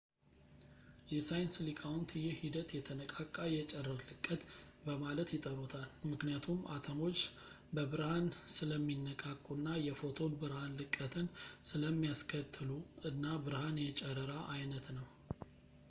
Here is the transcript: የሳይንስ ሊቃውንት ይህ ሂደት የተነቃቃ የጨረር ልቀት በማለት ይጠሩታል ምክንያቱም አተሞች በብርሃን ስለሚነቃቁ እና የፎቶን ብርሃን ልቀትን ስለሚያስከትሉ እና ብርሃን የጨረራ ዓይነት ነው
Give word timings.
የሳይንስ 1.11 1.55
ሊቃውንት 1.65 2.11
ይህ 2.21 2.37
ሂደት 2.43 2.69
የተነቃቃ 2.77 3.35
የጨረር 3.55 3.99
ልቀት 4.07 4.43
በማለት 4.85 5.33
ይጠሩታል 5.35 5.85
ምክንያቱም 6.13 6.63
አተሞች 6.75 7.21
በብርሃን 7.75 8.27
ስለሚነቃቁ 8.55 9.45
እና 9.59 9.69
የፎቶን 9.89 10.33
ብርሃን 10.43 10.75
ልቀትን 10.81 11.29
ስለሚያስከትሉ 11.73 12.71
እና 13.11 13.23
ብርሃን 13.47 13.77
የጨረራ 13.87 14.33
ዓይነት 14.57 14.87
ነው 14.99 15.07